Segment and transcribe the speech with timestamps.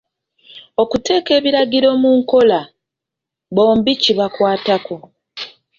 [0.81, 2.59] Okuteeka ebiragiro mu nkola
[3.55, 4.95] bombi kibakwatako.